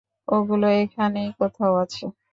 ওগুলো 0.27 0.67
এখানেই 0.81 1.29
কোথাও 1.39 1.73
আছে। 1.83 2.03